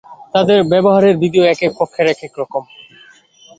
তাদের 0.33 0.59
ব্যবহারের 0.71 1.15
বিধিও 1.21 1.49
একেক 1.53 1.71
পক্ষের 1.79 2.05
একেক 2.13 2.31
রকম। 2.41 2.63